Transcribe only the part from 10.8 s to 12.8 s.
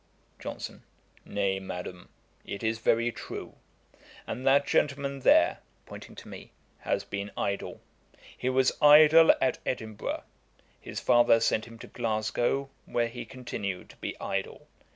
father sent him to Glasgow,